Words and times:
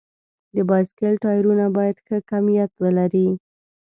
د 0.55 0.57
بایسکل 0.69 1.13
ټایرونه 1.23 1.65
باید 1.77 1.95
ښه 2.05 2.17
کیفیت 2.29 2.71
ولري. 2.83 3.27